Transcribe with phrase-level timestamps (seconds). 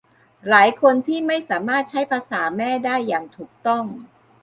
[0.49, 3.83] หลายคนที่ไม่สามารถใช้ภาษาแม่ได้อย่างถูกต้อง